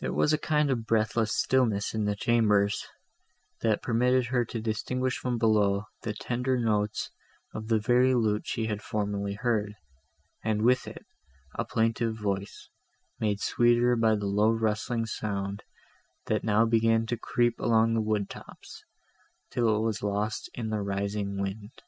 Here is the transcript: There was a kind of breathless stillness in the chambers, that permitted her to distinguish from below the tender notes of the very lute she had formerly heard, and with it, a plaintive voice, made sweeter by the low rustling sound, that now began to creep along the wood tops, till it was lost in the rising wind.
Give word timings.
There 0.00 0.14
was 0.14 0.32
a 0.32 0.38
kind 0.38 0.70
of 0.70 0.86
breathless 0.86 1.30
stillness 1.36 1.92
in 1.92 2.06
the 2.06 2.16
chambers, 2.16 2.86
that 3.60 3.82
permitted 3.82 4.28
her 4.28 4.46
to 4.46 4.62
distinguish 4.62 5.18
from 5.18 5.36
below 5.36 5.88
the 6.00 6.14
tender 6.14 6.58
notes 6.58 7.10
of 7.52 7.68
the 7.68 7.78
very 7.78 8.14
lute 8.14 8.46
she 8.46 8.64
had 8.64 8.80
formerly 8.80 9.34
heard, 9.34 9.74
and 10.42 10.62
with 10.62 10.86
it, 10.86 11.04
a 11.54 11.66
plaintive 11.66 12.14
voice, 12.16 12.70
made 13.20 13.40
sweeter 13.42 13.94
by 13.94 14.14
the 14.14 14.24
low 14.24 14.52
rustling 14.52 15.04
sound, 15.04 15.64
that 16.28 16.42
now 16.42 16.64
began 16.64 17.04
to 17.04 17.18
creep 17.18 17.60
along 17.60 17.92
the 17.92 18.00
wood 18.00 18.30
tops, 18.30 18.86
till 19.50 19.76
it 19.76 19.80
was 19.80 20.02
lost 20.02 20.48
in 20.54 20.70
the 20.70 20.80
rising 20.80 21.36
wind. 21.38 21.82